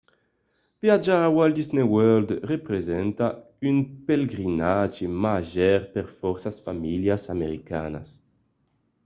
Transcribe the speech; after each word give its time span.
viatjar 0.83 1.19
a 1.27 1.33
walt 1.35 1.55
disney 1.59 1.87
world 1.93 2.29
representa 2.51 3.27
un 3.69 3.77
pelegrinatge 4.07 5.05
màger 5.23 5.77
per 5.93 6.05
fòrça 6.19 6.49
familhas 6.65 7.23
americanas 7.35 8.07